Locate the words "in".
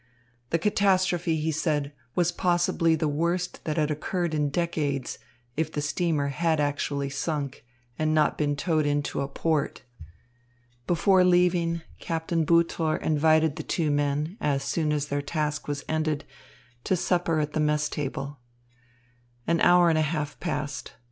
4.33-4.49